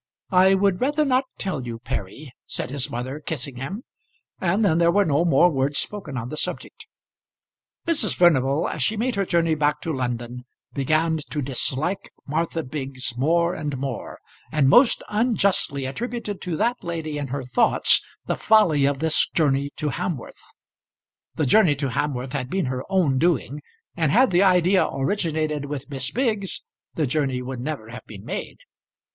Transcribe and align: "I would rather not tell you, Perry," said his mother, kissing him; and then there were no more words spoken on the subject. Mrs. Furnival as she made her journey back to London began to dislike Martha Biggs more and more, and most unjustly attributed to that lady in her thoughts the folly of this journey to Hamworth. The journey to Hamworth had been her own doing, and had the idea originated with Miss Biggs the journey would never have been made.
"I 0.31 0.55
would 0.55 0.81
rather 0.81 1.05
not 1.05 1.25
tell 1.37 1.63
you, 1.67 1.77
Perry," 1.77 2.33
said 2.47 2.71
his 2.71 2.89
mother, 2.89 3.19
kissing 3.19 3.57
him; 3.57 3.83
and 4.39 4.65
then 4.65 4.79
there 4.79 4.89
were 4.91 5.05
no 5.05 5.23
more 5.23 5.51
words 5.51 5.77
spoken 5.77 6.17
on 6.17 6.29
the 6.29 6.37
subject. 6.37 6.87
Mrs. 7.87 8.15
Furnival 8.15 8.67
as 8.67 8.81
she 8.81 8.97
made 8.97 9.13
her 9.15 9.27
journey 9.27 9.53
back 9.53 9.79
to 9.81 9.93
London 9.93 10.45
began 10.73 11.19
to 11.29 11.41
dislike 11.43 12.09
Martha 12.25 12.63
Biggs 12.63 13.15
more 13.15 13.53
and 13.53 13.77
more, 13.77 14.17
and 14.51 14.67
most 14.67 15.03
unjustly 15.07 15.85
attributed 15.85 16.41
to 16.41 16.57
that 16.57 16.83
lady 16.83 17.19
in 17.19 17.27
her 17.27 17.43
thoughts 17.43 18.01
the 18.25 18.35
folly 18.35 18.85
of 18.85 18.97
this 18.97 19.29
journey 19.35 19.69
to 19.75 19.89
Hamworth. 19.91 20.43
The 21.35 21.45
journey 21.45 21.75
to 21.75 21.89
Hamworth 21.89 22.33
had 22.33 22.49
been 22.49 22.65
her 22.65 22.83
own 22.89 23.19
doing, 23.19 23.61
and 23.95 24.11
had 24.11 24.31
the 24.31 24.41
idea 24.41 24.89
originated 24.91 25.65
with 25.65 25.91
Miss 25.91 26.09
Biggs 26.09 26.63
the 26.95 27.05
journey 27.05 27.43
would 27.43 27.59
never 27.59 27.89
have 27.89 28.05
been 28.07 28.25
made. 28.25 28.57